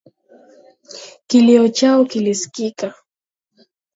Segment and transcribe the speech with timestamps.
[1.27, 2.93] Kilio chao kilisikika.